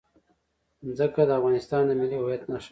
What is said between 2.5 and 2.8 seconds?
نښه ده.